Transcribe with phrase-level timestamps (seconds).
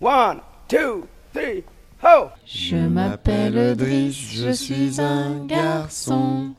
[0.00, 1.64] One, two, three,
[2.02, 2.30] ho!
[2.44, 6.54] Je m'appelle Driss, je suis un garçon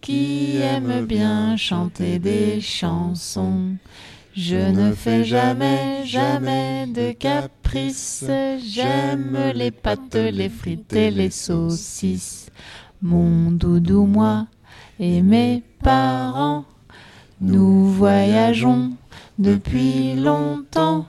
[0.00, 3.76] qui aime bien chanter des chansons.
[4.36, 8.26] Je ne fais jamais, jamais de caprices.
[8.62, 12.50] J'aime les pâtes, les frites et les saucisses.
[13.00, 14.46] Mon doudou, moi
[15.00, 16.64] et mes parents,
[17.40, 18.92] nous voyageons
[19.38, 21.06] depuis longtemps,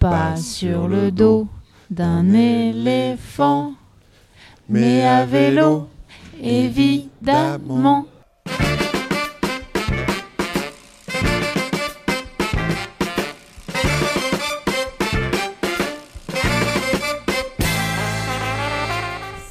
[0.00, 1.46] pas sur le dos
[1.90, 3.74] d'un éléphant,
[4.66, 5.88] mais à vélo,
[6.42, 8.06] évidemment.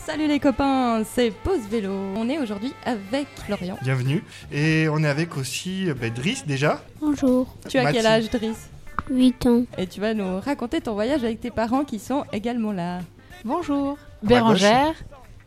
[0.03, 1.93] Salut les copains, c'est Pause Vélo.
[2.15, 3.77] On est aujourd'hui avec Florian.
[3.83, 4.23] Bienvenue.
[4.51, 6.81] Et on est avec aussi euh, bah, Driss déjà.
[6.99, 8.69] Bonjour, Tu as quel âge, Driss?
[9.09, 9.63] 8 ans.
[9.77, 12.99] Et tu vas nous raconter ton voyage avec tes parents qui sont également là.
[13.43, 14.93] Bonjour, Bérangère,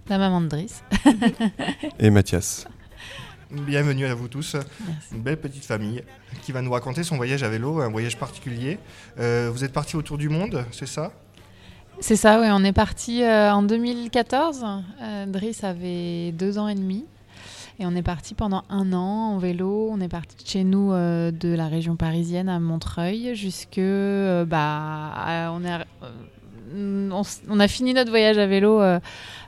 [0.08, 0.82] la maman de Driss.
[1.98, 2.66] Et Mathias.
[3.50, 4.54] Bienvenue à vous tous.
[4.54, 5.14] Merci.
[5.14, 6.02] Une belle petite famille
[6.42, 8.78] qui va nous raconter son voyage à vélo, un voyage particulier.
[9.18, 11.12] Euh, vous êtes parti autour du monde, c'est ça?
[12.00, 14.64] C'est ça, oui, on est parti euh, en 2014.
[15.02, 17.04] Euh, Driss avait deux ans et demi.
[17.78, 19.88] Et on est parti pendant un an en vélo.
[19.90, 23.78] On est parti de chez nous euh, de la région parisienne à Montreuil jusque.
[23.78, 25.80] euh, bah, à- on, est,
[26.74, 27.10] euh,
[27.48, 29.00] on, a fini notre voyage à vélo euh,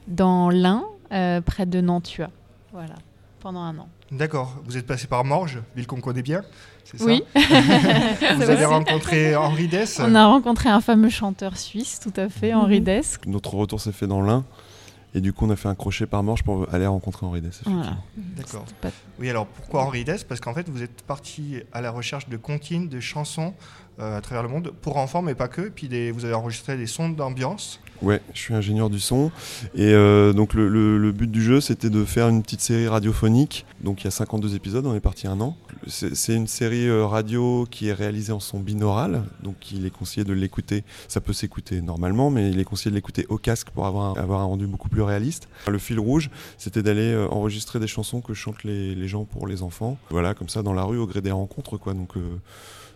[0.09, 2.31] dans l'Ain, euh, près de Nantua.
[2.73, 2.95] Voilà,
[3.41, 3.89] pendant un an.
[4.11, 4.57] D'accord.
[4.65, 6.43] Vous êtes passé par Morges, ville qu'on connaît bien,
[6.85, 7.05] c'est ça?
[7.05, 7.23] Oui.
[7.35, 10.01] Vous avez rencontré Henri Dess?
[10.03, 12.85] On a rencontré un fameux chanteur suisse, tout à fait, Henri Mhm.
[12.85, 13.19] Dess.
[13.27, 14.45] Notre retour s'est fait dans l'Ain.
[15.17, 17.61] Et du coup, on a fait un crochet par Morges pour aller rencontrer Henri Dess.
[17.65, 17.97] Voilà.
[18.17, 18.65] D'accord.
[18.81, 20.25] Pas- Oui, alors pourquoi Henri Dess?
[20.25, 23.55] Parce qu'en fait, vous êtes parti à la recherche de comptines, de chansons
[23.99, 25.63] à travers le monde, pour enfants, mais pas que.
[25.63, 27.81] Puis vous avez enregistré des sons d'ambiance.
[28.03, 29.31] Ouais, je suis ingénieur du son.
[29.75, 33.65] Et euh, donc, le, but du jeu, c'était de faire une petite série radiophonique.
[33.83, 35.57] Donc, il y a 52 épisodes, on est parti un an.
[35.87, 39.23] C'est une série euh, radio qui est réalisée en son binaural.
[39.43, 40.85] Donc, il est conseillé de l'écouter.
[41.09, 44.21] Ça peut s'écouter normalement, mais il est conseillé de l'écouter au casque pour avoir un,
[44.21, 45.49] avoir un rendu beaucoup plus réaliste.
[45.67, 49.63] Le fil rouge, c'était d'aller euh, enregistrer des chansons que chantent les, gens pour les
[49.63, 49.99] enfants.
[50.11, 51.95] Voilà, comme ça, dans la rue, au gré des rencontres, quoi.
[51.95, 52.39] Donc, euh,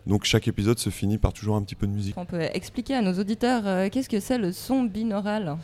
[0.08, 2.14] donc chaque épisode se finit par toujours un petit peu de musique.
[2.16, 5.56] On peut expliquer à nos auditeurs euh, qu'est-ce que c'est le son binaural.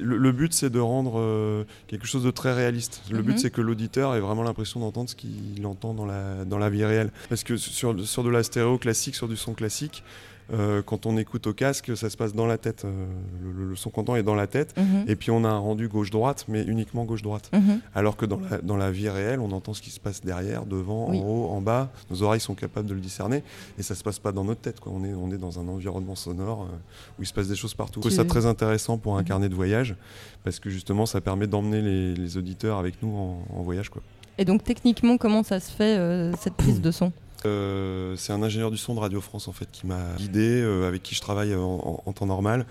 [0.00, 3.02] Le, le but, c'est de rendre euh, quelque chose de très réaliste.
[3.10, 3.24] Le Mhm.
[3.24, 6.70] but, c'est que l'auditeur ait vraiment l'impression d'entendre ce qu'il entend dans la, dans la
[6.70, 7.10] vie réelle.
[7.28, 10.04] Parce que sur, sur de la stéréo classique, sur du son classique,
[10.52, 12.84] euh, quand on écoute au casque, ça se passe dans la tête.
[12.84, 13.06] euh,
[13.70, 14.76] le, son qu'on entend est dans la tête.
[14.78, 15.04] Mhm.
[15.08, 17.50] Et puis on a un rendu gauche-droite, mais uniquement gauche-droite.
[17.52, 17.80] Mhm.
[17.94, 20.64] Alors que dans la, dans la vie réelle, on entend ce qui se passe derrière,
[20.66, 21.18] devant, Oui.
[21.18, 21.90] en haut, en bas.
[22.10, 23.42] Nos oreilles sont capables de le discerner.
[23.78, 24.78] Et ça se passe pas dans notre tête.
[24.80, 24.92] Quoi.
[24.94, 26.76] On, est, on est dans un environnement sonore euh,
[27.18, 28.00] où il se passe des choses partout.
[28.02, 29.26] Je trouve ça très intéressant pour un Mhm.
[29.28, 29.96] carnet de voyage
[30.44, 33.88] parce que justement, ça permet d'emmener les, les auditeurs avec nous en, en voyage.
[33.88, 34.02] Quoi.
[34.38, 37.10] Et donc techniquement, comment ça se fait euh, cette prise de son?
[37.46, 40.86] Euh, c'est un ingénieur du son de Radio France en fait qui m'a guidé, euh,
[40.88, 42.66] avec qui je travaille en, en- en temps normal.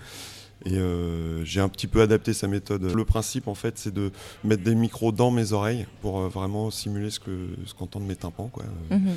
[0.65, 2.83] Et euh, j'ai un petit peu adapté sa méthode.
[2.83, 4.11] Le principe en fait, c'est de
[4.43, 8.47] mettre des micros dans mes oreilles pour vraiment simuler ce que ce qu'entendent mes tympans.
[8.51, 8.63] Quoi.
[8.89, 9.15] Mhm.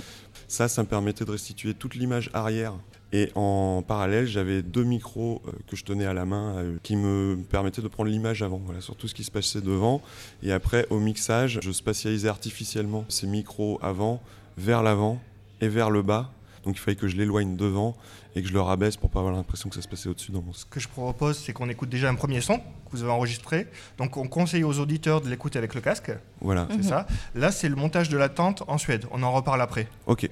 [0.49, 2.75] Ça, ça me permettait de restituer toute l'image arrière.
[3.13, 7.81] Et en parallèle, j'avais deux micros que je tenais à la main qui me permettaient
[7.81, 10.03] de prendre l'image avant, voilà, sur tout ce qui se passait devant.
[10.43, 14.21] Et après, au mixage, je spatialisais artificiellement ces micros avant,
[14.59, 15.19] vers l'avant
[15.61, 16.31] et vers le bas.
[16.65, 17.97] Donc il fallait que je l'éloigne devant
[18.35, 20.43] et que je le rabaisse pour pas avoir l'impression que ça se passait au-dessus dans
[20.43, 23.13] mon Ce que je propose, c'est qu'on écoute déjà un premier son que vous avez
[23.13, 23.69] enregistré.
[23.97, 26.11] Donc on conseille aux auditeurs de l'écouter avec le casque,
[26.41, 26.83] Voilà, c'est Mhm.
[26.83, 27.07] ça.
[27.35, 29.07] Là, c'est le montage de la tente en Suède.
[29.13, 29.89] On en reparle après.
[30.07, 30.29] ok.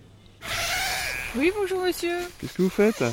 [1.37, 2.16] Oui, bonjour monsieur.
[2.41, 3.04] Qu'est-ce que vous faites?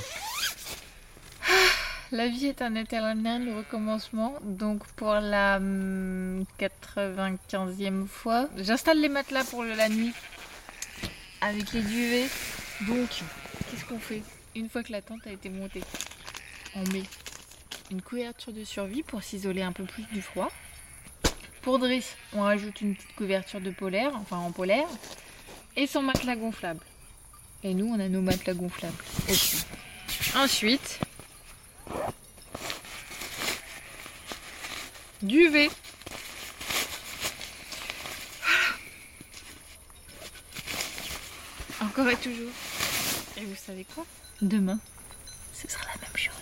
[2.11, 4.35] La vie est un éternel recommencement.
[4.43, 10.13] Donc pour la hum, 95e fois, j'installe les matelas pour la nuit
[11.43, 12.27] avec les duvets.
[12.87, 13.09] Donc,
[13.69, 14.23] qu'est-ce qu'on fait
[14.55, 15.83] Une fois que la tente a été montée,
[16.75, 17.03] on met
[17.91, 20.51] une couverture de survie pour s'isoler un peu plus du froid.
[21.61, 24.87] Pour Driss, on rajoute une petite couverture de polaire, enfin en polaire,
[25.75, 26.81] et son matelas gonflable.
[27.63, 28.95] Et nous, on a nos matelas gonflables
[29.29, 29.65] aussi.
[30.35, 30.99] Ensuite,
[35.21, 35.69] duvet.
[41.93, 42.49] Encore et toujours.
[43.37, 44.03] Et vous savez quoi?
[44.41, 44.79] Demain,
[45.53, 46.33] ce sera la même chose.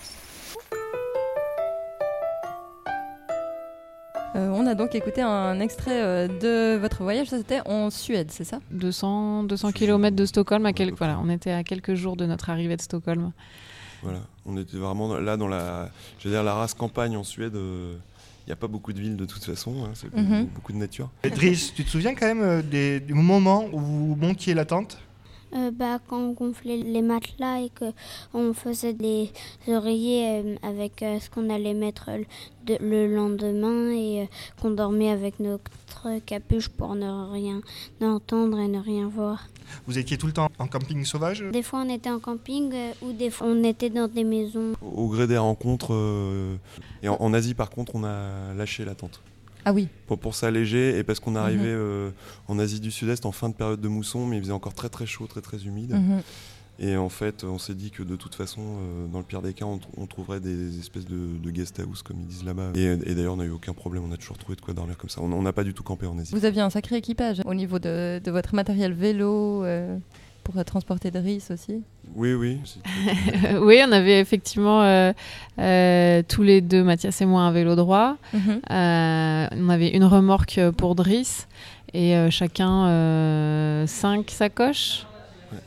[4.37, 8.31] Euh, on a donc écouté un extrait euh, de votre voyage, ça c'était en Suède,
[8.31, 8.59] c'est ça?
[8.71, 10.65] 200, 200 km de Stockholm.
[10.65, 13.33] À quel- voilà, on était à quelques jours de notre arrivée de Stockholm.
[14.03, 15.89] Voilà, on était vraiment là dans la,
[16.19, 17.55] je veux dire, la race campagne en Suède.
[17.55, 17.97] euh,
[18.47, 20.47] Il n'y a pas beaucoup de villes de toute façon, hein, c'est Mhm.
[20.47, 21.09] beaucoup de nature.
[21.23, 24.97] Driss, tu te souviens quand même euh, des, du moment où vous montiez la tente?
[25.53, 27.85] Euh, bah, quand on gonflait les matelas et que
[28.33, 29.31] on faisait des
[29.67, 32.25] oreillers euh, avec euh, ce qu'on allait mettre le,
[32.65, 34.25] de- le lendemain et euh,
[34.61, 35.69] qu'on dormait avec notre
[36.25, 37.61] capuche pour ne rien
[38.01, 39.47] entendre et ne rien voir.
[39.87, 41.43] Vous étiez tout le temps en camping sauvage?
[41.51, 44.71] Des fois on était en camping euh, ou des fois on était dans des maisons.
[44.81, 46.55] Au gré des rencontres, euh,
[47.03, 49.19] et en, en Asie par contre, on a lâché la tente.
[49.65, 49.87] Ah oui.
[50.07, 51.79] Pour, pour s'alléger et parce qu'on arrivait Mhm.
[51.79, 52.09] euh,
[52.47, 54.89] en Asie du Sud-Est en fin de période de mousson, mais il faisait encore très
[54.89, 55.91] très chaud, très très humide.
[55.93, 56.21] Mhm.
[56.83, 59.53] Et en fait, on s'est dit que de toute façon, euh, dans le pire des
[59.53, 62.71] cas, on, tr- on trouverait des espèces de, de guest house, comme ils disent là-bas.
[62.73, 64.97] Et, et d'ailleurs, on n'a eu aucun problème, on a toujours trouvé de quoi dormir
[64.97, 65.21] comme ça.
[65.21, 66.33] On on n'a pas du tout campé en Asie.
[66.33, 69.95] Vous aviez un sacré équipage au niveau de, de votre matériel vélo euh,
[70.43, 71.83] pour euh, transporter Driss aussi.
[72.15, 72.59] Oui, oui.
[73.61, 75.13] oui, on avait effectivement euh,
[75.59, 78.17] euh, tous les deux, Mathias et moi, un vélo droit.
[78.33, 78.61] Mhm.
[78.69, 81.47] Euh, on avait une remorque pour Driss
[81.93, 85.05] et euh, chacun euh, cinq sacoches.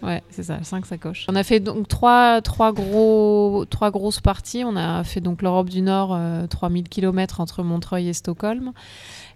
[0.03, 1.27] Ouais, c'est ça, cinq sacoches.
[1.29, 4.65] On a fait donc trois, trois, gros, trois grosses parties.
[4.65, 8.73] On a fait donc l'Europe du Nord, euh, 3000 km entre Montreuil et Stockholm.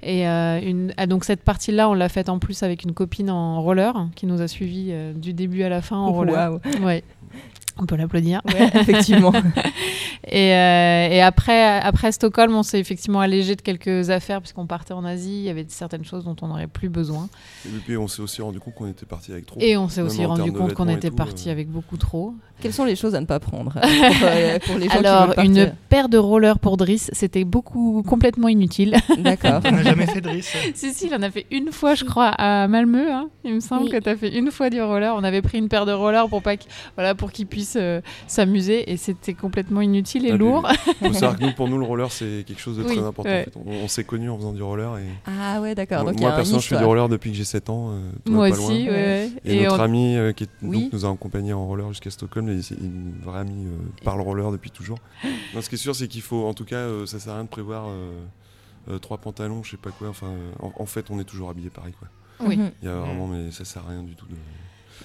[0.03, 3.31] Et euh, une, ah, donc cette partie-là, on l'a faite en plus avec une copine
[3.31, 6.61] en roller qui nous a suivis euh, du début à la fin en roller.
[6.83, 7.03] Ouais.
[7.81, 8.41] On peut l'applaudir.
[8.47, 9.33] Ouais, effectivement.
[10.31, 14.93] Et, euh, et après, après Stockholm, on s'est effectivement allégé de quelques affaires puisqu'on partait
[14.93, 15.39] en Asie.
[15.39, 17.29] Il y avait certaines choses dont on n'aurait plus besoin.
[17.65, 19.59] Et puis, on s'est aussi rendu compte qu'on était parti avec trop.
[19.61, 21.53] Et on s'est aussi en rendu compte qu'on était parti euh.
[21.53, 22.35] avec beaucoup trop.
[22.61, 23.89] Quelles sont les choses à ne pas prendre euh, pour,
[24.25, 28.49] euh, pour les gens Alors, qui une paire de rollers pour Driss, c'était beaucoup complètement
[28.49, 28.97] inutile.
[29.19, 29.61] D'accord.
[29.65, 30.53] On n'a jamais fait de Driss?
[30.75, 33.11] si, si, il en a fait une fois, je crois, à Malmö.
[33.11, 33.29] hein.
[33.45, 33.91] Il me semble Oui.
[33.91, 35.15] que tu as fait une fois du roller.
[35.17, 36.67] On avait pris une paire de rollers pour pas qu'-
[36.97, 40.69] voilà, pour qu'ils puissent euh, s'amuser et c'était complètement inutile et Ah, lourd.
[41.01, 43.29] faut savoir que nous, pour nous, le roller, c'est quelque chose de Oui, très important.
[43.31, 43.41] ouais.
[43.41, 43.59] en fait.
[43.67, 44.99] On, on s'est connus en faisant du roller.
[44.99, 45.05] Et...
[45.27, 46.03] Ah ouais, d'accord.
[46.03, 47.91] Moi, il personnellement, je fais du roller depuis que j'ai 7 ans.
[47.93, 48.67] euh, toi, Moi pas loin.
[48.67, 49.31] aussi, ouais.
[49.45, 50.83] Et, notre on- ami euh, qui est- Oui.
[50.85, 54.17] donc, nous a accompagnés en roller jusqu'à Stockholm, et c'est une vraie amie euh, par
[54.17, 54.99] le roller depuis toujours.
[55.55, 57.37] Non, ce qui est sûr, c'est qu'il faut, en tout cas, euh, ça sert à
[57.37, 58.13] rien de prévoir euh,
[58.91, 60.09] euh, trois pantalons, je sais pas quoi.
[60.09, 62.09] Enfin, en, en fait, on est toujours habillé pareil, quoi.
[62.47, 62.57] Oui.
[62.57, 62.71] Mhm.
[62.83, 64.27] Il y a vraiment, mais ça sert à rien du tout.
[64.27, 64.35] De...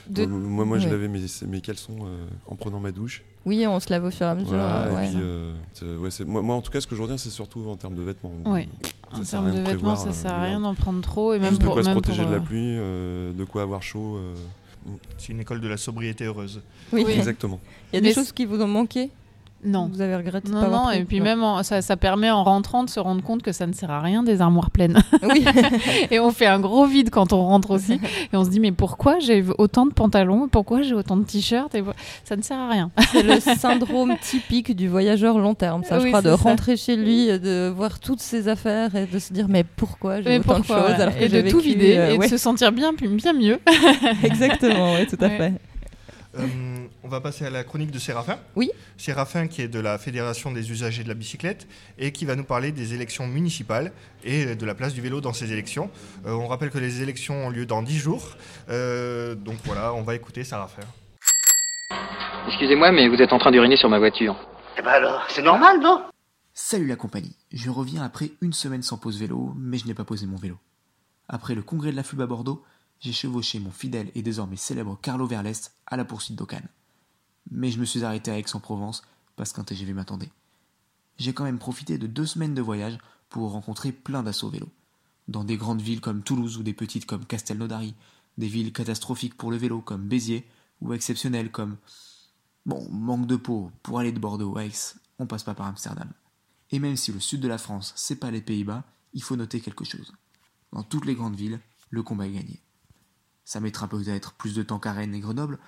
[0.07, 3.23] De- Moi, moi, je lavais mes, mes caleçons euh, en prenant ma douche.
[3.45, 4.49] Oui, on se lave au fur et à mesure.
[4.49, 5.07] Voilà, euh, ouais.
[5.09, 7.75] puis, euh, ouais, moi, moi, en tout cas, ce que je retiens, c'est surtout en
[7.75, 8.31] termes de vêtements.
[8.45, 8.69] Ouais.
[9.11, 11.33] Ça En termes de vêtements, prévoir, ça euh, sert à rien d'en prendre trop.
[11.33, 13.61] Et même Juste de quoi se protéger pour, de la euh, pluie, euh, de quoi
[13.63, 14.17] avoir chaud.
[14.17, 14.33] euh,
[15.17, 16.61] C'est une école de la sobriété heureuse.
[16.91, 17.03] Oui.
[17.05, 17.13] Oui.
[17.13, 17.59] Exactement.
[17.91, 19.11] Il y a des Mais choses qui vous ont manqué?
[19.65, 19.89] Non.
[19.93, 21.95] Vous avez regretté de Non, pas avoir non, pris et puis même en- ça, ça
[21.97, 24.71] permet en rentrant de se rendre compte que ça ne sert à rien des armoires
[24.71, 24.97] pleines.
[25.23, 25.45] Oui.
[26.11, 27.93] et on fait un gros vide quand on rentre aussi.
[27.93, 30.47] et on se dit, mais pourquoi j'ai autant de pantalons?
[30.49, 31.73] Pourquoi j'ai autant de t-shirts?
[31.75, 31.83] Et
[32.25, 32.91] Ça ne sert à rien.
[33.11, 36.35] C'est le syndrome typique du voyageur long terme, ça, je crois, de ça.
[36.35, 40.39] rentrer chez lui, de voir toutes ses affaires et de se dire mais pourquoi j'ai
[40.39, 41.03] autant pourquoi, de choses voilà.
[41.03, 42.25] alors que Et de tout vider euh, et ouais.
[42.25, 43.59] de se sentir bien, bien mieux.
[44.23, 45.37] Exactement, oui, tout à Ouais.
[45.37, 45.53] fait.
[46.35, 48.37] Euh, on va passer à la chronique de Séraphin.
[48.55, 48.71] Oui.
[48.97, 51.67] Séraphin qui est de la Fédération des usagers de la bicyclette
[51.99, 53.91] et qui va nous parler des élections municipales
[54.23, 55.91] et de la place du vélo dans ces élections.
[56.25, 58.35] Euh, on rappelle que les élections ont lieu dans 10 jours.
[58.69, 60.83] Euh, donc voilà, on va écouter Séraphin.
[62.47, 64.35] Excusez-moi, mais vous êtes en train d'uriner sur ma voiture.
[64.77, 66.03] Eh ben alors, c'est normal, non?
[66.55, 70.03] Salut la compagnie, je reviens après une semaine sans pause vélo, mais je n'ai pas
[70.03, 70.57] posé mon vélo.
[71.27, 72.63] Après le congrès de la FUB à Bordeaux,
[73.03, 76.61] j'ai chevauché mon fidèle et désormais célèbre Carlo Verlest à la poursuite d'Ocan.
[77.51, 79.03] Mais je me suis arrêté à Aix-en-Provence
[79.35, 80.31] parce qu'un TGV m'attendait.
[81.17, 84.69] J'ai quand même profité de deux semaines de voyage pour rencontrer plein d'assauts vélo.
[85.27, 87.93] Dans des grandes villes comme Toulouse ou des petites comme Castelnaudary,
[88.37, 90.47] des villes catastrophiques pour le vélo comme Béziers
[90.79, 91.75] ou exceptionnelles comme...
[92.65, 94.71] Bon, manque de peau, pour aller de Bordeaux à Aix,
[95.19, 96.09] on passe pas par Amsterdam.
[96.71, 99.59] Et même si le sud de la France, c'est pas les Pays-Bas, il faut noter
[99.59, 100.13] quelque chose.
[100.71, 102.61] Dans toutes les grandes villes, le combat est gagné.
[103.45, 105.59] Ça mettra peut-être plus de temps qu'à Rennes et Grenoble,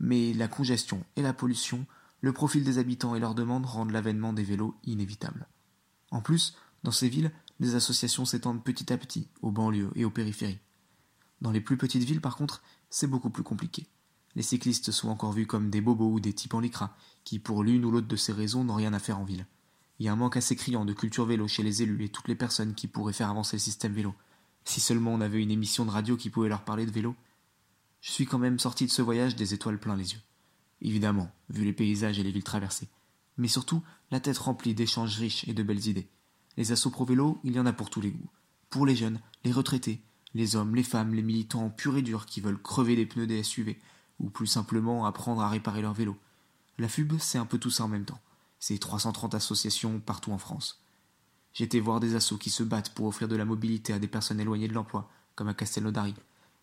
[0.00, 1.86] mais la congestion et la pollution,
[2.20, 5.46] le profil des habitants et leurs demandes rendent l'avènement des vélos inévitable.
[6.10, 10.10] En plus, dans ces villes, les associations s'étendent petit à petit aux banlieues et aux
[10.10, 10.58] périphéries.
[11.40, 13.86] Dans les plus petites villes, par contre, c'est beaucoup plus compliqué.
[14.34, 17.62] Les cyclistes sont encore vus comme des bobos ou des types en lycra, qui pour
[17.62, 19.46] l'une ou l'autre de ces raisons n'ont rien à faire en ville.
[19.98, 22.28] Il y a un manque assez criant de culture vélo chez les élus et toutes
[22.28, 24.14] les personnes qui pourraient faire avancer le système vélo.
[24.64, 27.14] Si seulement on avait une émission de radio qui pouvait leur parler de vélo.
[28.00, 30.20] Je suis quand même sorti de ce voyage des étoiles plein les yeux.
[30.80, 32.88] Évidemment, vu les paysages et les villes traversées.
[33.36, 36.08] Mais surtout, la tête remplie d'échanges riches et de belles idées.
[36.56, 38.30] Les assauts pro vélo, il y en a pour tous les goûts.
[38.68, 40.02] Pour les jeunes, les retraités,
[40.34, 43.42] les hommes, les femmes, les militants purs et durs qui veulent crever les pneus des
[43.42, 43.80] SUV,
[44.18, 46.16] ou plus simplement apprendre à réparer leur vélo.
[46.78, 48.20] La FUB, c'est un peu tout ça en même temps.
[48.58, 50.81] C'est 330 associations partout en France.
[51.60, 54.40] Été voir des assos qui se battent pour offrir de la mobilité à des personnes
[54.40, 56.14] éloignées de l'emploi, comme à Castelnaudary,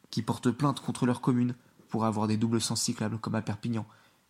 [0.10, 1.56] qui portent plainte contre leur commune
[1.88, 3.86] pour avoir des doubles sens cyclables, comme à Perpignan,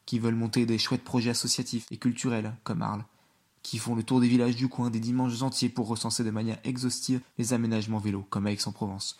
[0.05, 3.03] qui veulent monter des chouettes projets associatifs et culturels, comme Arles,
[3.63, 6.59] qui font le tour des villages du coin des dimanches entiers pour recenser de manière
[6.63, 9.17] exhaustive les aménagements vélos, comme Aix-en-Provence,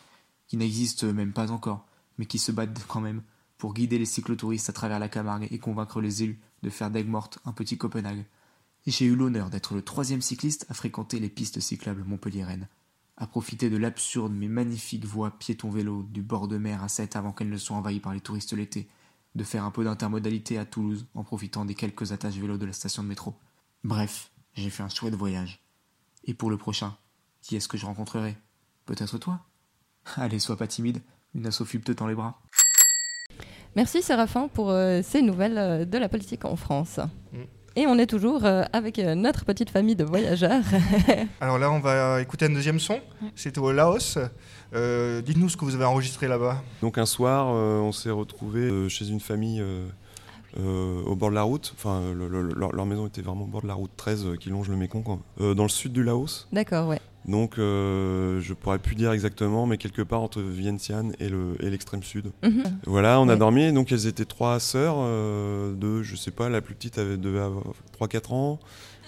[0.48, 1.86] qui n'existent même pas encore,
[2.20, 3.24] mais qui se battent quand même
[3.58, 7.40] pour guider les cyclotouristes à travers la Camargue et convaincre les élus de faire d'Aigues-Mortes
[7.46, 8.26] un petit Copenhague.
[8.86, 12.68] Et j'ai eu l'honneur d'être le troisième cycliste à fréquenter les pistes cyclables Montpellier-Rennes,
[13.18, 17.34] à profiter de l'absurde mais magnifique voie piéton-vélo du bord de mer à 7 avant
[17.34, 18.88] qu'elles ne soient envahies par les touristes l'été,
[19.36, 22.74] de faire un peu d'intermodalité à Toulouse en profitant des quelques attaches vélo de la
[22.74, 23.36] station de métro.
[23.84, 25.62] Bref, j'ai fait un chouette voyage.
[26.24, 26.96] Et pour le prochain,
[27.42, 28.38] qui est-ce que je rencontrerai?
[28.86, 29.46] Peut-être toi?
[30.16, 31.02] Allez, sois pas timide,
[31.36, 32.42] une assofube te tend les bras.
[33.76, 37.00] Merci Séraphin pour euh, ces nouvelles euh, de la politique en France.
[37.32, 37.59] Mm.
[37.76, 40.64] Et on est toujours euh, avec euh, notre petite famille de voyageurs.
[41.42, 43.00] Alors là, on va écouter un deuxième son.
[43.36, 44.18] C'était au Laos.
[44.74, 46.62] Euh, Dites-nous ce que vous avez enregistré là-bas.
[46.82, 49.88] Donc un soir, euh, on s'est retrouvé chez une famille euh,
[50.60, 51.74] euh, au bord de la route.
[51.78, 54.36] Enfin, le- le- leur, leur maison était vraiment au bord de la route 13 euh,
[54.36, 55.20] qui longe le Mékong, quoi.
[55.40, 56.48] Euh, dans le sud du Laos.
[56.52, 57.00] D'accord, ouais.
[57.30, 61.70] Donc, euh, je pourrais plus dire exactement, mais quelque part entre Vientiane et le- et
[61.70, 62.32] l'extrême sud.
[62.44, 62.64] Mhm.
[62.86, 63.38] Voilà, on a Ouais.
[63.38, 63.72] dormi.
[63.72, 64.96] Donc, elles étaient trois sœurs.
[64.98, 68.60] euh, de, je sais pas, la plus petite avait, devait avoir 3-4 ans.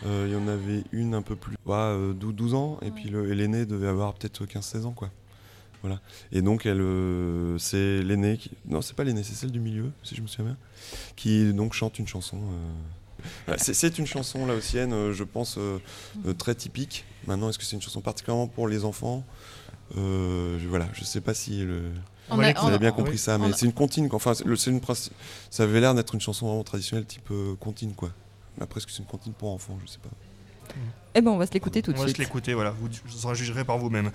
[0.05, 2.77] Euh, Il y en avait une un peu plus, ouais, euh, 12, 12 ans.
[2.81, 5.09] Et puis le- et l'aîné devait avoir peut-être 15-16 ans, quoi.
[5.81, 5.99] Voilà.
[6.31, 8.51] Et donc, elle, euh, c'est l'aîné qui.
[8.67, 10.57] Non, c'est pas l'aîné, c'est celle du milieu, si je me souviens bien.
[11.15, 12.37] Qui donc chante une chanson.
[12.37, 12.71] euh,
[13.57, 15.79] c'est- une chanson laotienne, euh, je pense, euh,
[16.25, 17.05] euh, très typique.
[17.27, 19.23] Maintenant, est-ce que c'est une chanson particulièrement pour les enfants?
[19.97, 21.91] Euh, je, Voilà, je sais pas si le.
[22.29, 24.07] On vous a- avez bien on- compris ça, mais c'est une comptine.
[24.07, 24.15] quoi.
[24.17, 25.11] Enfin, le- une princi-
[25.49, 28.09] ça avait l'air d'être une chanson vraiment traditionnelle, type euh, comptine, quoi.
[28.57, 29.77] Mais Après, est-ce que c'est une comptine pour enfants?
[29.85, 30.09] Je sais pas.
[31.13, 32.15] Eh ben, on va se l'écouter tout de on va suite.
[32.17, 32.71] se l'écouter, voilà.
[32.71, 34.11] Vous, vous en jugerez par vous-même.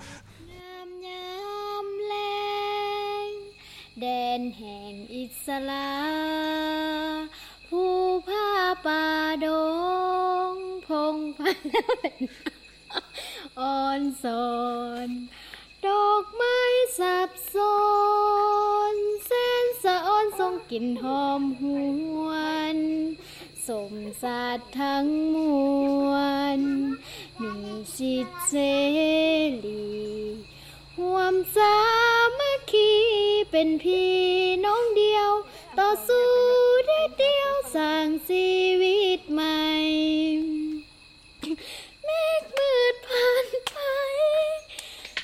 [7.69, 7.97] ผู้
[8.27, 8.49] ผ้า
[8.85, 9.05] ป่า
[9.45, 9.47] ด
[10.53, 10.55] ง
[10.87, 11.51] พงพั
[12.13, 12.15] น
[13.59, 14.55] อ่อนสอ
[15.07, 15.09] น
[15.85, 16.59] ดอกไม้
[16.99, 17.57] สับส
[18.93, 18.95] น
[19.25, 19.31] แส
[19.63, 21.63] นสะอ้อนทรงกลิ่นหอมห
[22.25, 22.29] ว
[22.75, 22.77] น
[23.67, 25.37] สมศาสตร์ทั้งม
[26.09, 26.11] ว
[26.57, 26.61] ล
[27.41, 27.53] มี
[27.97, 28.53] สิทธิเส
[29.65, 29.87] รี
[30.97, 31.77] ห่วมสา
[32.39, 32.91] มัคคี
[33.51, 34.15] เป็นพี่
[34.65, 35.31] น้องเดียว
[35.79, 36.29] ต่อสู้
[36.87, 38.49] ได้เดียวสร้างชี
[38.81, 39.61] วิตใหม่
[42.03, 42.09] เม
[42.41, 43.77] ฆมืดผ่านไป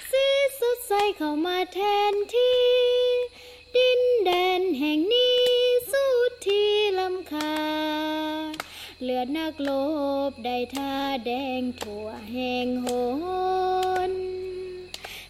[0.10, 0.28] สี
[0.60, 1.80] สดใสเข้ามาแท
[2.12, 2.68] นที่
[3.76, 5.44] ดินแดนแห่งนี้
[5.92, 6.14] สู้
[6.46, 6.70] ที่
[7.00, 7.56] ลำคา
[9.04, 9.70] เลือดนักล
[10.30, 10.94] บได้ท่า
[11.26, 12.88] แดงทั่วแห่งโห
[14.10, 14.12] น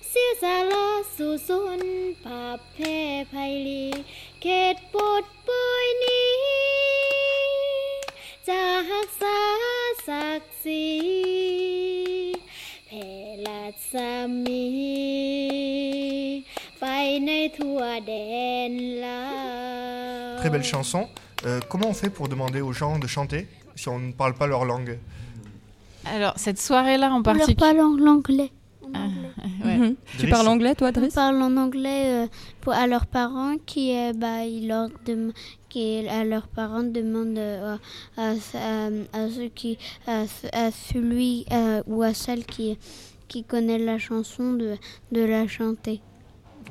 [0.08, 1.82] เสียสาระสู่สุน
[2.24, 2.98] ภาพแพ้
[3.32, 3.86] ภัยลี
[4.43, 6.31] เขตปลดปล่อยนี้
[8.49, 9.39] จะหักษา
[10.09, 10.87] ศักดิ์ศรี
[12.87, 13.09] แผ่
[13.47, 14.11] ลัดสา
[14.45, 14.67] มี
[16.81, 16.85] ไป
[17.27, 18.13] ในทั่วแด
[18.71, 18.73] น
[19.05, 19.23] ลา
[20.37, 21.03] ว Très belle chanson.
[21.47, 23.43] Euh, comment on fait pour demander aux gens de chanter
[23.81, 24.93] si on ne parle pas leur langue
[26.17, 27.57] Alors, cette soirée-là en On leur particulier.
[27.65, 27.93] parle en
[29.64, 29.96] Mhm.
[30.20, 32.28] Tu parles anglais, toi, On Driss parle en anglais euh,
[32.62, 34.90] pour, à leurs parents qui, euh, bah, ils leur
[35.70, 37.78] qui à leurs parents demandent euh,
[38.18, 40.24] à, à- à ceux qui à,
[40.54, 42.78] à celui euh, ou à celle qui
[43.28, 44.76] qui connaît la chanson de,
[45.12, 46.02] de la chanter.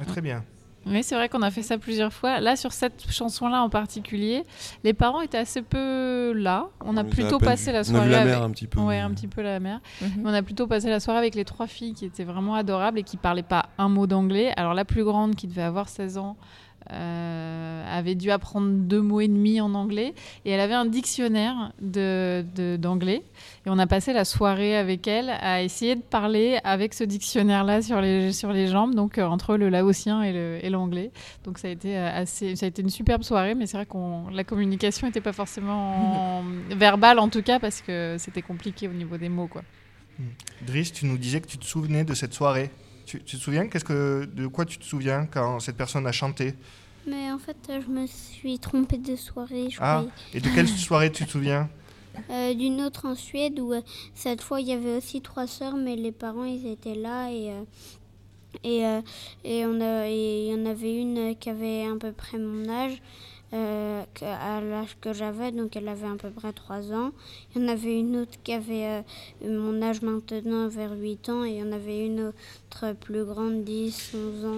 [0.00, 0.44] Ah, Très bien.
[0.86, 2.40] Oui, c'est vrai qu'on a fait ça plusieurs fois.
[2.40, 4.44] Là, sur cette chanson-là en particulier,
[4.84, 6.66] les parents étaient assez peu là.
[6.84, 8.32] On a plutôt passé la On a soirée vu la avec...
[8.34, 8.80] mer un petit peu.
[8.80, 9.80] Ouais, mais- un petit peu la mer.
[10.00, 10.10] Mhm.
[10.18, 12.98] Mais on a plutôt passé la soirée avec les trois filles qui étaient vraiment adorables
[12.98, 14.52] et qui parlaient pas un mot d'anglais.
[14.56, 16.36] Alors la plus grande, qui devait avoir 16 ans,
[16.90, 21.72] euh, avait dû apprendre deux mots et demi en anglais et elle avait un dictionnaire
[21.80, 23.22] de- de- d'anglais.
[23.66, 27.82] et on a passé la soirée avec elle à essayer de parler avec ce dictionnaire-là
[27.82, 31.10] sur les, sur les jambes, donc euh, entre le laotien et l'anglais.
[31.44, 33.86] Donc ça a été euh, assez, ça a été une superbe soirée, mais c'est vrai
[33.86, 38.92] que la communication n'était pas forcément verbale en tout cas parce que c'était compliqué au
[38.92, 39.62] niveau des mots, quoi.
[40.66, 42.70] Driss, tu nous disais que tu te souvenais de cette soirée.
[43.04, 46.12] Tu, tu te souviens qu'est-ce que, de quoi tu te souviens quand cette personne a
[46.12, 46.54] chanté?
[47.06, 49.68] Mais en fait, je me suis trompée de soirée.
[49.70, 50.10] Je Ah, croyais.
[50.34, 51.68] et de quelle soirée tu te souviens?
[52.30, 53.80] Euh, D'une autre en Suède où euh,
[54.14, 57.50] cette fois il y avait aussi trois sœurs, mais les parents ils étaient là et
[57.50, 57.62] euh,
[58.64, 59.00] et, euh,
[59.44, 59.74] et on
[60.06, 63.00] il y en avait une qui avait à peu près mon âge.
[63.54, 67.10] Euh, que- à l'âge que j'avais, donc elle avait à peu près 3 ans.
[67.54, 69.02] Il y en avait une autre qui avait
[69.44, 73.24] euh, mon âge maintenant, vers 8 ans, et il y en avait une autre plus
[73.24, 74.48] grande, 10, 11 ans.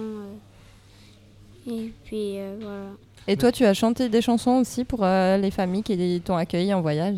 [1.67, 1.71] euh.
[1.71, 2.91] et puis voilà.
[3.27, 6.81] Et toi, tu as chanté des chansons aussi pour les familles qui t'ont accueilli en
[6.81, 7.17] voyage?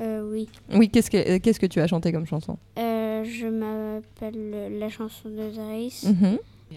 [0.00, 0.48] Oui.
[0.74, 2.56] Oui, qu'est-ce que, qu'est-ce que tu as chanté comme chanson?
[2.76, 6.06] Je m'appelle la chanson de Driss.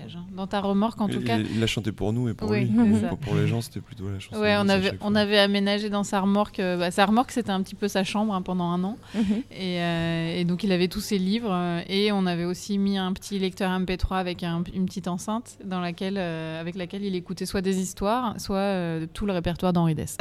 [0.03, 0.35] Mhm.
[0.35, 1.37] Dans ta remorque, en tout il, cas.
[1.37, 2.99] il l'a chanté pour nous et pour Oui, lui.
[3.09, 4.39] pour, pour les gens, c'était plutôt la chanson.
[4.41, 6.59] Ouais, on avait, on aménagé dans sa remorque.
[6.59, 8.97] euh, bah, sa remorque, c'était un petit peu sa chambre hein, pendant un an.
[9.13, 9.23] Mhm.
[9.51, 11.51] Et, euh, et donc, il avait tous ses livres.
[11.51, 15.57] euh, et on avait aussi mis un petit lecteur MP3 avec un- une petite enceinte
[15.63, 19.73] dans laquelle, euh, avec laquelle il écoutait soit des histoires, soit euh, tout le répertoire
[19.73, 20.17] d'Henri Dess.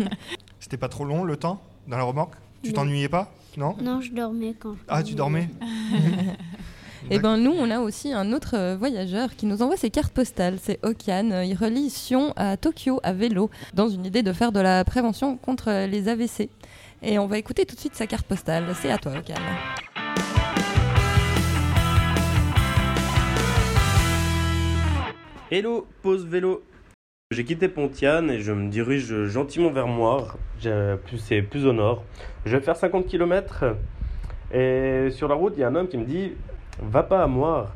[0.60, 2.34] C'était pas trop long le temps dans la remorque?
[2.62, 3.32] Tu t'ennuyais pas?
[3.56, 3.76] Non?
[3.80, 5.48] Non, je dormais quand je Ah, tu dormais?
[7.10, 10.12] Et ben nous, on a aussi un autre euh, voyageur qui nous envoie ses cartes
[10.12, 10.58] postales.
[10.60, 11.42] C'est Okian.
[11.42, 15.36] Il relie Sion à Tokyo à vélo dans une idée de faire de la prévention
[15.36, 16.50] contre les AVC.
[17.02, 18.64] Et on va écouter tout de suite sa carte postale.
[18.74, 19.36] C'est à toi, Okian.
[25.50, 26.62] Hello, pause vélo.
[27.30, 30.36] J'ai quitté Pontiane et je me dirige gentiment vers Moire.
[30.60, 32.04] C'est plus au nord.
[32.44, 33.76] Je vais faire 50 km
[34.52, 36.32] et sur la route, il y a un homme qui me dit
[36.80, 37.74] Va pas à Moire,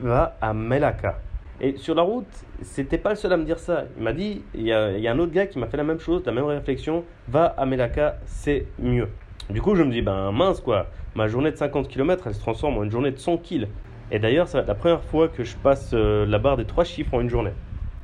[0.00, 1.20] va à Melaka.
[1.60, 2.26] Et sur la route,
[2.62, 3.84] c'était pas le seul à me dire ça.
[3.96, 5.76] Il m'a dit Il y a, il y a un autre gars qui m'a fait
[5.76, 9.08] la même chose, la même réflexion Va à Melaka, c'est mieux.
[9.50, 12.40] Du coup, je me dis Ben mince quoi, ma journée de 50 km elle se
[12.40, 13.68] transforme en une journée de 100 kills.
[14.10, 16.66] Et d'ailleurs, ça va être la première fois que je passe euh, la barre des
[16.66, 17.52] trois chiffres en une journée.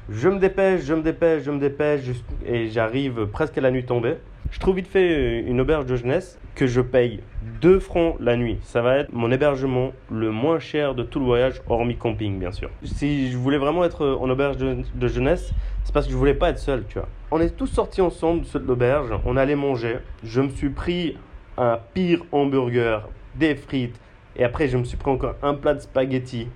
[0.09, 2.02] Je me dépêche, je me dépêche, je me dépêche,
[2.45, 4.16] et j'arrive presque à la nuit tombée.
[4.50, 7.21] Je trouve vite fait euh, une auberge de jeunesse que je paye
[7.61, 8.59] 2 francs la nuit.
[8.62, 12.50] Ça va être mon hébergement le moins cher de tout le voyage, hormis camping, bien
[12.50, 12.71] sûr.
[12.83, 15.52] Si je voulais vraiment être euh, en auberge de, de jeunesse,
[15.85, 17.09] c'est parce que je voulais pas être seul, tu vois.
[17.30, 19.99] On est tous sortis ensemble de l'auberge, on allait manger.
[20.25, 21.16] Je me suis pris
[21.57, 24.00] un pire hamburger, des frites,
[24.35, 26.49] et après je me suis pris encore un plat de spaghettis.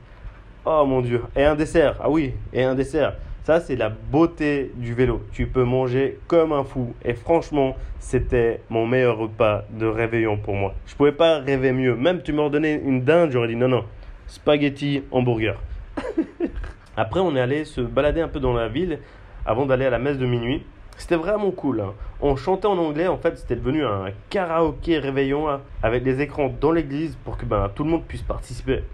[0.64, 1.22] Oh mon dieu.
[1.36, 1.96] Et un dessert.
[2.00, 3.14] Ah oui, et un dessert.
[3.44, 5.20] Ça, c'est la beauté du vélo.
[5.32, 6.94] Tu peux manger comme un fou.
[7.04, 10.74] Et franchement, c'était mon meilleur repas de réveillon pour moi.
[10.86, 11.94] Je pouvais pas rêver mieux.
[11.94, 13.84] Même tu m'aurais donné une dinde, j'aurais dit non, non.
[14.28, 15.60] Spaghetti, hamburger.
[16.96, 18.98] Après, on est allé se balader un peu dans la ville
[19.44, 20.64] avant d'aller à la messe de minuit.
[20.96, 21.82] C'était vraiment cool.
[21.82, 21.92] hein.
[22.22, 26.50] On chantait en anglais, en fait, c'était devenu un karaoké réveillon hein, avec des écrans
[26.62, 28.84] dans l'église pour que ben, tout le monde puisse participer.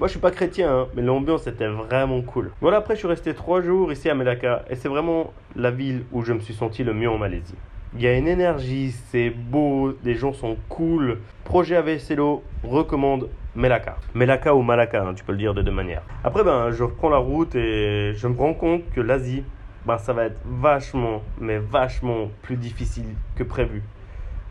[0.00, 2.52] Moi, je suis pas chrétien, hein, mais l'ambiance était vraiment cool.
[2.62, 6.04] Voilà, après, je suis resté trois jours ici à Melaka et c'est vraiment la ville
[6.10, 7.54] où je me suis senti le mieux en Malaisie.
[7.94, 11.18] Il y a une énergie, c'est beau, les gens sont cool.
[11.44, 13.98] Projet AVCLO recommande Melaka.
[14.14, 16.02] Melaka ou Malaka, hein, tu peux le dire de deux manières.
[16.24, 19.44] Après, ben, je reprends la route et je me rends compte que l'Asie,
[19.84, 23.82] ben, ça va être vachement, mais vachement plus difficile que prévu.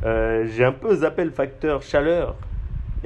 [0.06, 2.36] Euh, J'ai un peu zappé le facteur chaleur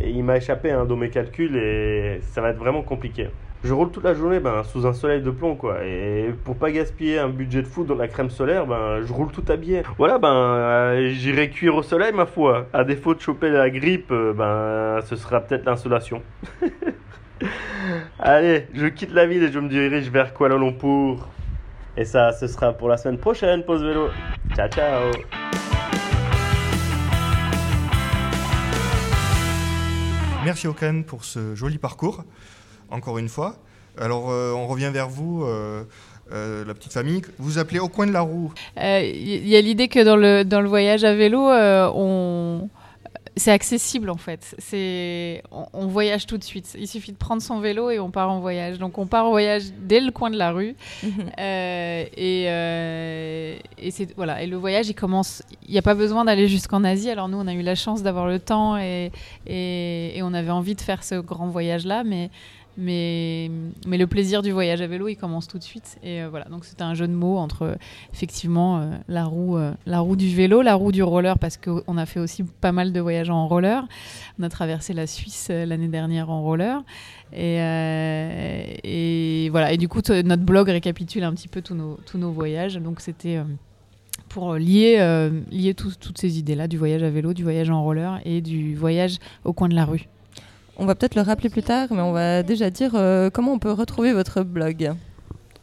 [0.10, 3.30] il m'a échappé hein, dans mes calculs et ça va être vraiment compliqué.
[3.64, 6.70] Je roule toute la journée ben, sous un soleil de plomb quoi et pour pas
[6.70, 9.84] gaspiller un budget de fou dans la crème solaire, ben, je roule tout habillé.
[9.98, 12.68] Voilà ben euh, j'irai cuire au soleil ma foi.
[12.74, 16.22] À défaut de choper la grippe, euh, ben ce sera peut-être l'insolation.
[18.20, 21.30] Allez, je quitte la ville et je me dirige vers Kuala Lumpur.
[21.96, 24.10] Et ça, ce sera pour la semaine prochaine, pause vélo.
[24.56, 25.12] Ciao ciao
[30.44, 32.24] Merci Okan pour ce joli parcours,
[32.90, 33.56] encore une fois.
[33.98, 35.84] Alors euh, on revient vers vous, euh,
[36.32, 37.22] euh, la petite famille.
[37.38, 38.52] Vous appelez au coin de la roue.
[38.78, 42.70] Il y a l'idée que dans le, dans le voyage à vélo, on...
[43.36, 44.56] c'est accessible en fait.
[44.60, 45.42] C'est...
[45.52, 46.76] On, on voyage tout de suite.
[46.80, 48.78] Il suffit de prendre son vélo et on part en voyage.
[48.78, 50.76] Donc on part en voyage dès le coin de la rue.
[51.40, 54.44] Euh, et euh, et, c'est, voilà.
[54.44, 55.42] et le voyage, il commence.
[55.66, 57.10] Il n'y a pas besoin d'aller jusqu'en Asie.
[57.10, 59.12] Alors nous, on a eu la chance d'avoir le temps et,
[59.48, 62.04] et, et on avait envie de faire ce grand voyage-là.
[62.04, 62.30] Mais
[62.78, 63.52] mais,
[63.86, 65.98] le plaisir du voyage à vélo, il commence tout de suite.
[66.04, 67.78] Et euh, voilà, donc c'était un jeu de mots entre
[68.14, 71.98] effectivement euh, la, roue, euh, la roue du vélo, la roue du roller, parce qu'on
[71.98, 73.88] a fait aussi pas mal de voyages en roller.
[74.40, 76.84] On a traversé la Suisse l'année dernière en roller.
[77.32, 77.60] Et,
[79.52, 82.78] voilà, et du coup, notre blog récapitule un petit peu tous nos, voyages.
[82.78, 83.40] Donc c'était.
[84.30, 85.34] pour lier,
[85.78, 89.54] toutes ces idées-là, du voyage à vélo, du voyage en roller et du voyage au
[89.54, 90.08] coin de la rue.
[90.78, 93.60] On va peut-être le rappeler plus tard, mais on va déjà dire euh, comment on
[93.60, 94.94] peut retrouver votre blog.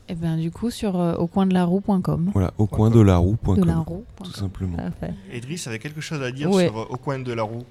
[0.09, 2.31] Et bien du coup sur euh, aucoindelaroue.com.
[2.33, 3.59] Voilà, au coin de la roue.com.
[3.61, 4.05] De la roue.
[4.23, 4.77] Tout simplement.
[4.77, 5.15] Parfait.
[5.67, 6.67] Avait quelque chose à dire Ouais.
[6.67, 7.63] sur euh, au coin de la roue.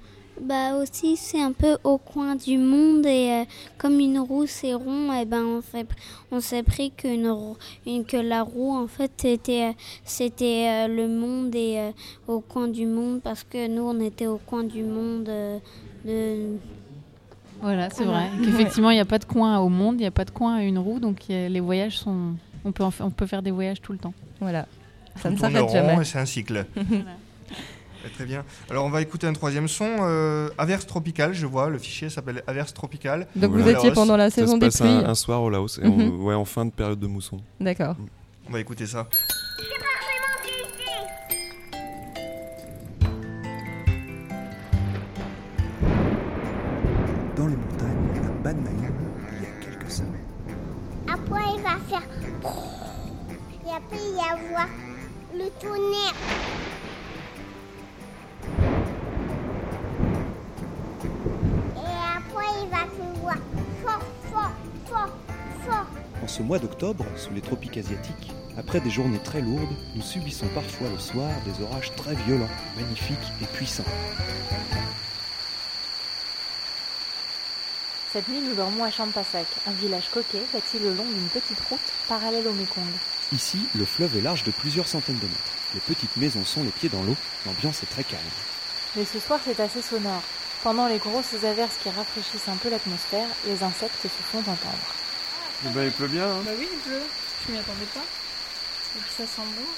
[0.42, 3.44] Bah aussi, c'est un peu au coin du monde et euh,
[3.76, 5.84] comme une roue c'est rond, et ben on s'est
[6.32, 9.72] on s'est pris qu'une roue- une- que la roue en fait c'était euh,
[10.02, 11.90] c'était euh, le monde et euh,
[12.26, 15.58] au coin du monde parce que nous on était au coin du monde euh,
[16.06, 16.56] de
[17.62, 18.26] Voilà, c'est vrai.
[18.44, 20.56] Qu'effectivement, il n'y a pas de coin au monde, il n'y a pas de coin
[20.56, 22.34] à une roue, donc a- les voyages sont.
[22.64, 24.14] On peut, en fa- on peut faire des voyages tout le temps.
[24.40, 24.66] Voilà.
[25.16, 26.00] Ça On ne s'arrête jamais.
[26.00, 26.64] et c'est un cycle.
[28.02, 28.44] Ouais, Très bien.
[28.70, 32.42] Alors on va écouter un troisième son, euh, Averse tropicale, je vois, le fichier s'appelle
[32.46, 33.26] Averse tropicale.
[33.36, 33.64] Donc Voilà.
[33.64, 34.88] vous étiez pendant la Ça saison se des passe pluies.
[34.88, 36.24] un, un soir au Laos, et on- Mhm.
[36.24, 37.40] ouais, en fin de période de mousson.
[37.60, 37.96] D'accord.
[38.48, 39.06] On va écouter ça.
[52.42, 54.68] Et après, il y avoir
[55.34, 56.14] le tonnerre.
[61.76, 63.36] Et après, il va pleuvoir
[63.84, 64.52] fort, fort,
[64.86, 65.12] fort,
[65.66, 65.86] fort.
[66.22, 70.48] En ce mois d'octobre, sous les tropiques asiatiques, après des journées très lourdes, nous subissons
[70.54, 73.84] parfois le soir des orages très violents, magnifiques et puissants.
[78.12, 81.78] Cette nuit, nous dormons à Champasak, un village coquet bâti le long d'une petite route
[82.08, 82.82] parallèle au Mekong.
[83.32, 85.54] Ici, le fleuve est large de plusieurs centaines de mètres.
[85.74, 87.14] Les petites maisons sont les pieds dans l'eau,
[87.46, 88.20] l'ambiance est très calme.
[88.96, 90.22] Mais ce soir, c'est assez sonore.
[90.64, 94.90] Pendant les grosses averses qui rafraîchissent un peu l'atmosphère, les insectes se font entendre.
[95.66, 96.26] Eh ben, il pleut bien.
[96.44, 97.06] Bah oui, il pleut.
[97.46, 98.00] Je m'y attendais pas.
[98.96, 99.70] Et puis ça sent bon.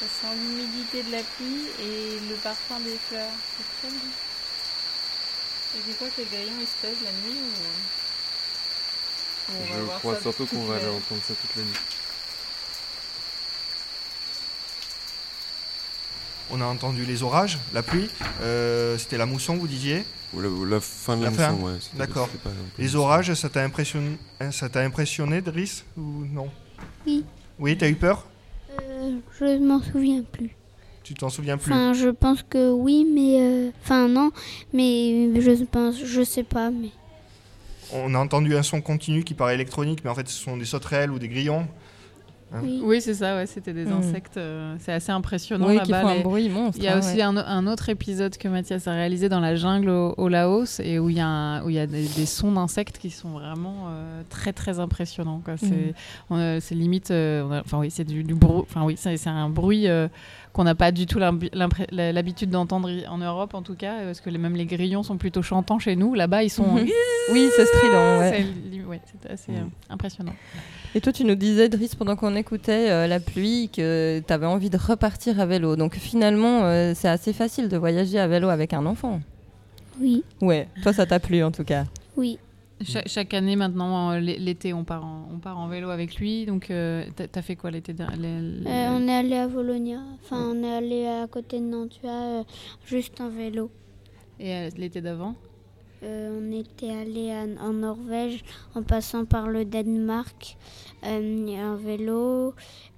[0.00, 3.36] Ça sent l'humidité de la pluie et le parfum des fleurs.
[3.58, 4.08] C'est très bon.
[5.76, 7.42] Et tu crois que les grillons ils se taisent la nuit ou...
[9.52, 11.76] ou on va Je crois surtout qu'on va la- aller entendre ça toute la nuit.
[16.50, 18.08] On a entendu les orages, la pluie,
[18.40, 21.50] euh, c'était la mousson, vous disiez Ou la, ou la fin de la, La fin
[21.52, 21.78] mousson, ouais.
[21.94, 22.28] D'accord.
[22.78, 26.48] Les orages, ça t'a impressionné, hein, ça t'a impressionné, Driss ou non
[27.04, 27.24] Oui.
[27.58, 28.26] Oui, t'as eu peur
[28.80, 30.50] Euh, je m'en souviens plus.
[31.06, 34.32] Tu t'en souviens plus Enfin, je pense que oui, mais euh, enfin non,
[34.72, 36.88] mais je pense, je sais pas, mais
[37.94, 40.64] On a entendu un son continu qui paraît électronique, mais en fait ce sont des
[40.64, 41.68] sauterelles ou des grillons.
[42.52, 43.92] Hein Oui, c'est ça, ouais, c'était des Mhm.
[43.98, 44.36] insectes.
[44.36, 46.02] euh, c'est assez impressionnant Oui, qui là-bas.
[46.02, 47.22] font un les- bruit monstre, Il y a hein, aussi ouais.
[47.22, 50.98] un, un autre épisode que Mathias a réalisé dans la jungle au, au Laos et
[51.00, 53.30] où il y a, un- où il y a des, des sons d'insectes qui sont
[53.30, 55.42] vraiment euh, très très impressionnants.
[55.44, 55.54] quoi.
[55.56, 58.62] C'est limite, euh, on a- enfin oui, c'est du, du bruit.
[58.62, 59.88] Enfin oui, c'est c'est un bruit.
[59.88, 60.06] euh,
[60.56, 64.30] qu'on n'a pas du tout l'habitude d'entendre en Europe en tout cas, euh, parce que
[64.30, 66.14] les, même les grillons sont plutôt chantants chez nous.
[66.14, 66.72] Là-bas, ils sont.
[66.72, 66.88] Mhm.
[67.32, 68.46] Oui, c'est strident, ouais.
[68.72, 70.32] C'est ouais, assez euh, impressionnant.
[70.94, 74.46] Et toi, tu nous disais, Driss, pendant qu'on écoutait euh, la pluie, que tu avais
[74.46, 75.76] envie de repartir à vélo.
[75.76, 79.20] Donc finalement, euh, c'est assez facile de voyager à vélo avec un enfant.
[80.00, 81.84] oui, Ouais, toi, ça t'a plu en tout cas.
[82.16, 82.38] oui.
[82.82, 86.16] Cha- chaque année maintenant, euh, l'é- l'été, on part en, on part en vélo avec
[86.16, 86.44] lui.
[86.44, 88.28] Donc, euh, t'as fait quoi l'été dernier
[88.66, 92.42] Euh, on est allé à Volonia, enfin on est allé à côté de Nantua, euh,
[92.84, 93.70] juste en vélo.
[94.38, 95.34] Et euh, l'été d'avant?
[96.02, 100.58] Euh, on était allé en Norvège en passant par le Danemark
[101.04, 102.54] euh, en vélo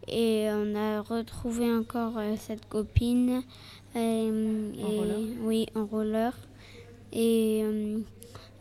[0.08, 3.42] et on a retrouvé encore euh, cette copine.
[3.94, 5.20] euh, En et- roller?
[5.42, 6.32] Oui, en roller.
[7.12, 7.62] Et,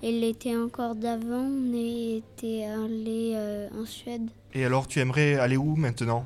[0.03, 5.57] et l'été encore d'avant, on était allé euh, en Suède, Et alors, tu aimerais aller
[5.57, 6.25] où maintenant?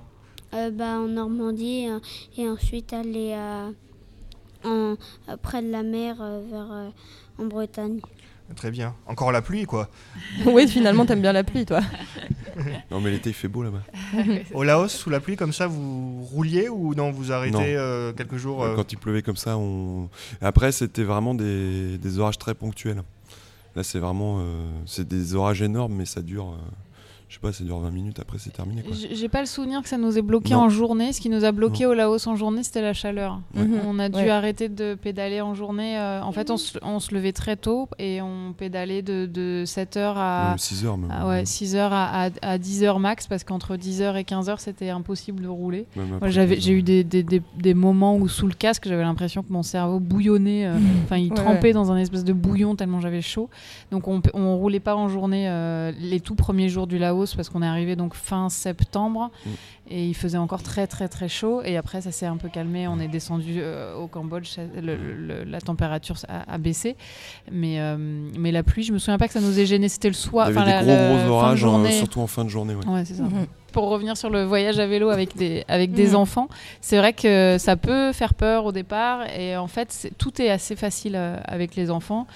[0.53, 1.99] Euh, bah, en Normandie euh,
[2.37, 3.69] et ensuite aller à,
[4.65, 4.95] en,
[5.41, 6.89] près de la mer euh, vers euh,
[7.39, 7.99] en Bretagne.
[8.57, 8.93] Très bien.
[9.07, 9.87] Encore la pluie, quoi.
[10.45, 11.79] oui, finalement, t'aimes bien la pluie, toi.
[12.91, 13.83] Non, mais l'été, il fait beau là-bas.
[14.53, 17.61] Au Laos, sous la pluie, comme ça, vous rouliez ou non Vous arrêtez Non.
[17.63, 20.09] euh, quelques jours euh, Quand il pleuvait comme ça, on.
[20.41, 23.03] Après, c'était vraiment des, des orages très ponctuels.
[23.75, 24.39] Là, c'est vraiment.
[24.41, 26.57] euh, c'est des orages énormes, mais ça dure.
[27.31, 28.83] Je sais pas, ça dure 20 minutes, après, c'est terminé.
[28.91, 30.63] J'ai pas le souvenir que ça nous ait bloqué Non.
[30.63, 31.13] en journée.
[31.13, 33.39] Ce qui nous a bloqué au Laos en journée, c'était la chaleur.
[33.55, 33.63] Ouais.
[33.63, 33.79] Mhm.
[33.87, 34.29] On a dû Ouais.
[34.29, 35.97] arrêter de pédaler en journée.
[35.97, 39.63] euh, en fait, on se, on se levait très tôt et on pédalait de, de
[39.65, 41.09] 7h à, Même 6 heures, même.
[41.09, 45.41] à, ouais, 6h à, à, à 10h max parce qu'entre 10h et 15h, c'était impossible
[45.41, 45.85] de rouler.
[45.95, 48.53] Même Moi, après j'avais- 15 J'ai eu des, des, des, des moments où, sous le
[48.53, 50.65] casque, j'avais l'impression que mon cerveau bouillonnait.
[50.67, 51.73] euh, Enfin, il Ouais, trempait ouais.
[51.73, 53.49] dans un espèce de bouillon tellement j'avais chaud.
[53.89, 57.49] Donc, on, on roulait pas en journée euh, les tout premiers jours du Laos parce
[57.49, 59.49] qu'on est arrivé donc fin septembre Mm.
[59.91, 61.61] et il faisait encore très très très chaud.
[61.63, 62.87] Et après, ça s'est un peu calmé.
[62.87, 66.95] On est descendu euh, au Cambodge, ça- le- le- la température a, a baissé.
[67.51, 67.95] Mais, euh,
[68.37, 69.89] mais la pluie, je me souviens pas que ça nous ait gêné.
[69.89, 70.49] C'était le soir.
[70.49, 71.65] Il y avait enfin, des la- gros gros orages,
[71.97, 72.75] surtout en fin de journée.
[72.75, 72.85] ouais.
[72.87, 73.23] Ouais, c'est ça.
[73.23, 73.45] Mhm.
[73.71, 76.15] pour revenir sur le voyage à vélo avec des, avec des Mhm.
[76.15, 76.49] enfants,
[76.81, 79.21] c'est vrai que ça peut faire peur au départ.
[79.39, 82.27] Et en fait, tout est assez facile euh, avec les enfants.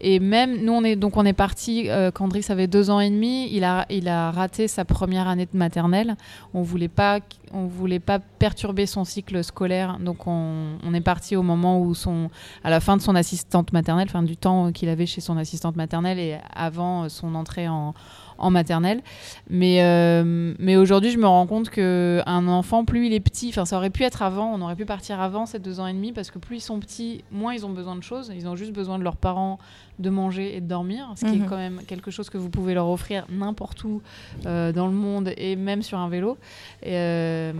[0.00, 3.00] Et même, nous, on est, donc on est parti euh, quand Driss avait deux ans
[3.00, 3.48] et demi.
[3.52, 6.16] Il a, il a raté sa première année de maternelle.
[6.54, 7.20] On voulait pas,
[7.52, 9.98] on voulait pas perturber son cycle scolaire.
[9.98, 12.30] Donc, on, on est parti au moment où son,
[12.62, 15.76] à la fin de son assistante maternelle, fin du temps qu'il avait chez son assistante
[15.76, 17.94] maternelle et avant son entrée en,
[18.38, 19.02] en maternelle.
[19.50, 23.48] Mais, euh, mais aujourd'hui, je me rends compte que un enfant, plus il est petit,
[23.48, 25.92] enfin, ça aurait pu être avant, on aurait pu partir avant ces deux ans et
[25.92, 28.32] demi, parce que plus ils sont petits, moins ils ont besoin de choses.
[28.34, 29.58] Ils ont juste besoin de leurs parents
[29.98, 31.44] de manger et de dormir, ce qui Mhm.
[31.44, 34.00] est quand même quelque chose que vous pouvez leur offrir n'importe où
[34.46, 36.36] euh, dans le monde et même sur un vélo.
[36.82, 37.52] Et, euh,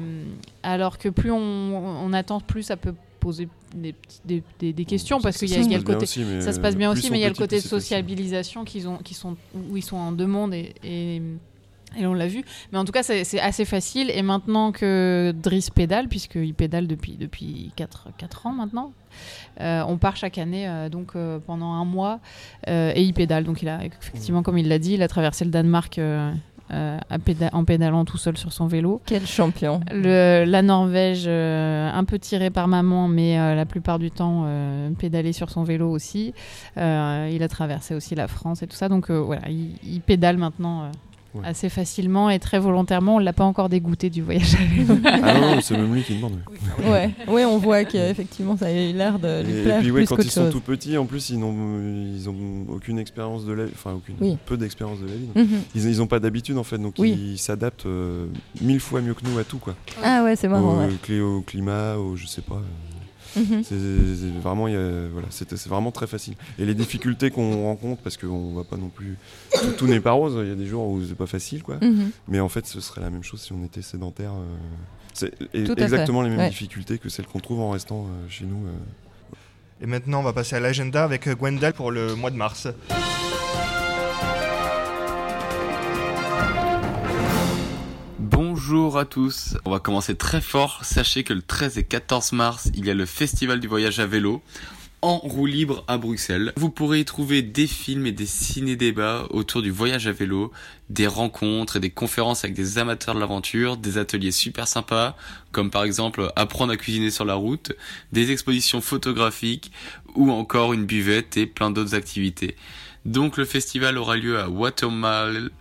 [0.63, 4.85] alors que plus on, on attend, plus ça peut poser des, petits- des, des- des
[4.85, 6.61] questions parce ça qu'il y a, y le passe bien côté aussi, mais, ça se
[6.61, 9.37] passe bien aussi mais il y a le côté de sociabilisation qu'ils ont qui sont
[9.71, 11.21] où ils sont en deux mondes et, et
[11.97, 12.43] et on l'a vu.
[12.73, 14.11] Mais en tout cas, c'est assez facile.
[14.11, 18.93] Et maintenant que Driss pédale, puisqu'il pédale depuis, depuis 4, ans maintenant,
[19.61, 22.21] euh, on part chaque année euh, donc, euh, pendant un mois
[22.67, 23.45] et il pédale.
[23.45, 25.99] Donc, il a effectivement, comme il l'a dit, il a traversé le Danemark.
[25.99, 26.33] euh,
[26.71, 29.01] à péda- en pédalant tout seul sur son vélo.
[29.07, 33.99] Quel champion Le, La Norvège, euh, un peu tiré par maman, mais euh, la plupart
[33.99, 36.35] du temps euh, pédalé sur son vélo aussi.
[36.77, 36.83] Il
[37.43, 38.91] a traversé aussi la France et tout ça.
[38.91, 40.91] Donc voilà, il, il pédale maintenant
[41.41, 41.47] Ouais.
[41.47, 43.17] assez facilement et très volontairement.
[43.17, 44.95] On l'a pas encore dégoûté du voyage à vélo.
[45.05, 46.39] Ah non, non, c'est même lui qui demande.
[46.79, 46.85] oui.
[46.91, 49.91] Ouais, ouais, on voit qu'effectivement ça a eu l'air de lui Et, et plaire puis
[49.91, 51.55] ouais, plus quand ils sont tout petits, en plus ils n'ont
[52.15, 54.37] ils ont aucune expérience de la enfin aucune, Oui.
[54.47, 55.27] peu d'expérience de la vie.
[55.27, 55.59] donc Mhm.
[55.75, 57.11] Ils ils ont pas d'habitude en fait, donc Oui.
[57.33, 58.27] ils s'adaptent euh,
[58.61, 59.75] mille fois mieux que nous à tout quoi.
[60.03, 60.75] Ah ouais, c'est marrant.
[60.77, 60.89] Au, ouais.
[61.03, 62.57] clé- au climat, au je sais pas.
[62.57, 62.88] euh,
[63.37, 63.63] Mhm.
[63.63, 66.35] C'est vraiment, il y a- voilà, c'est vraiment très facile.
[66.59, 69.17] Et les difficultés qu'on rencontre, parce qu'on va pas non plus,
[69.53, 70.39] tout, tout n'est pas rose.
[70.43, 71.77] Il y a des jours où c'est pas facile, quoi.
[71.83, 72.11] Mhm.
[72.29, 74.33] Mais en fait, ce serait la même chose si on était sédentaire.
[74.33, 74.45] euh,
[75.15, 75.83] c'est fait.
[75.83, 76.49] exactement les mêmes Ouais.
[76.49, 78.67] difficultés que celles qu'on trouve en restant euh, chez nous.
[78.67, 78.71] euh.
[79.83, 82.67] Et maintenant, on va passer à l'agenda avec Gwendal pour le mois de mars.
[88.71, 90.81] Bonjour à tous, on va commencer très fort.
[90.83, 94.07] Sachez que le 13 et 14 mars, il y a le Festival du voyage à
[94.07, 94.43] vélo
[95.01, 96.53] en roue libre à Bruxelles.
[96.55, 100.53] Vous pourrez y trouver des films et des ciné-débats autour du voyage à vélo,
[100.91, 105.17] des rencontres et des conférences avec des amateurs de l'aventure, des ateliers super sympas,
[105.51, 107.73] comme par exemple apprendre à cuisiner sur la route,
[108.13, 109.73] des expositions photographiques
[110.15, 112.55] ou encore une buvette et plein d'autres activités.
[113.07, 115.53] Donc le festival aura lieu à Watermal,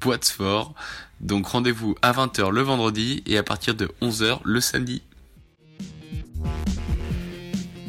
[0.00, 0.74] Boitsfort.
[1.20, 5.02] Donc rendez-vous à 20h le vendredi et à partir de 11h le samedi.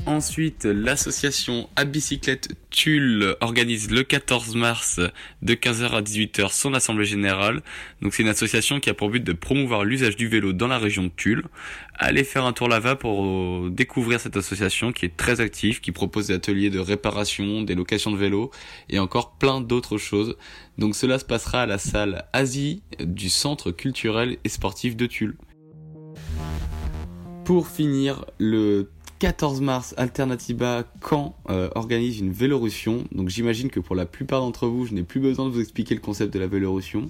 [0.08, 5.02] Ensuite, l'association à bicyclette Tulle organise le 14 mars
[5.42, 7.62] de 15h à 18h son assemblée générale.
[8.02, 10.78] Donc c'est une association qui a pour but de promouvoir l'usage du vélo dans la
[10.78, 11.44] région de Tulle.
[11.94, 15.92] Allez faire un tour là-bas pour euh, découvrir cette association qui est très active, qui
[15.92, 18.50] propose des ateliers de réparation, des locations de vélos
[18.90, 20.38] et encore plein d'autres choses.
[20.78, 25.36] Donc cela se passera à la salle Asie du Centre culturel et sportif de Tulle.
[27.44, 33.06] Pour finir, le 14 mars, Alternativa Caen euh, organise une Vélorussion.
[33.12, 35.96] Donc j'imagine que pour la plupart d'entre vous, je n'ai plus besoin de vous expliquer
[35.96, 37.10] le concept de la Vélorussion.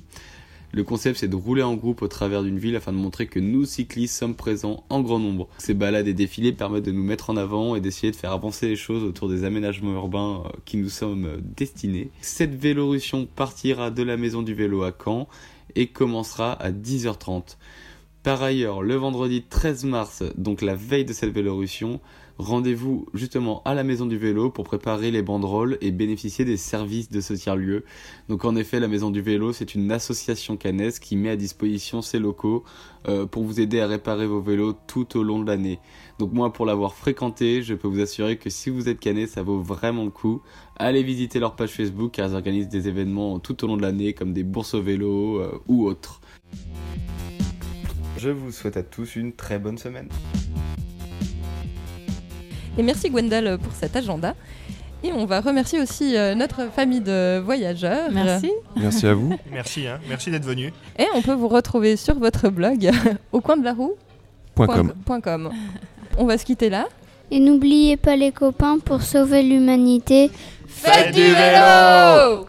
[0.72, 3.40] Le concept, c'est de rouler en groupe au travers d'une ville afin de montrer que
[3.40, 5.50] nous, cyclistes, sommes présents en grand nombre.
[5.58, 8.68] Ces balades et défilés permettent de nous mettre en avant et d'essayer de faire avancer
[8.70, 12.10] les choses autour des aménagements urbains euh, qui nous sommes euh, destinés.
[12.22, 15.28] Cette Vélorussion partira de la maison du vélo à Caen
[15.76, 17.58] et commencera à 10h30.
[18.28, 22.02] Par ailleurs, le vendredi 13 mars, donc la veille de cette Vélorussion,
[22.38, 27.10] rendez-vous justement à la maison du vélo pour préparer les banderoles et bénéficier des services
[27.10, 27.86] de ce tiers-lieu.
[28.28, 32.02] Donc en effet, la maison du vélo, c'est une association canaise qui met à disposition
[32.02, 32.66] ses locaux
[33.08, 35.80] euh, pour vous aider à réparer vos vélos tout au long de l'année.
[36.20, 39.42] Donc moi, pour l'avoir fréquenté, je peux vous assurer que si vous êtes canet, ça
[39.42, 40.42] vaut vraiment le coup.
[40.76, 44.12] Allez visiter leur page Facebook car ils organisent des événements tout au long de l'année
[44.12, 46.20] comme des bourses au vélo euh, ou autres.
[48.18, 50.10] Je vous souhaite à tous une très bonne semaine.
[52.78, 54.34] Et merci Gwendal pour cet agenda.
[55.04, 58.10] Et on va remercier aussi euh, notre famille de voyageurs.
[58.12, 58.52] Merci.
[58.76, 59.38] Merci à vous.
[59.52, 60.00] Merci, hein.
[60.10, 60.74] merci d'être venu.
[60.98, 62.90] Et on peut vous retrouver sur votre blog
[63.32, 63.94] au coin de la roue.
[64.56, 64.94] Point com.
[65.06, 65.52] point com.
[66.18, 66.88] On va se quitter là.
[67.30, 70.32] Et n'oubliez pas les copains pour sauver l'humanité.
[70.68, 72.48] Faites du vélo